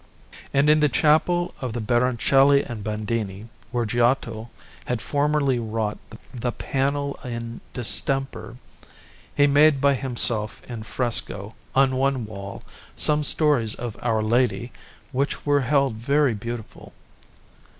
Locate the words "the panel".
6.33-7.19